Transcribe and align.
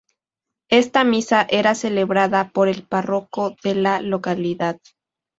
Esta 0.71 1.03
misa 1.03 1.45
era 1.47 1.75
celebrada 1.75 2.49
por 2.49 2.67
el 2.67 2.87
párroco 2.87 3.55
de 3.63 3.75
la 3.75 4.01
localidad. 4.01 4.79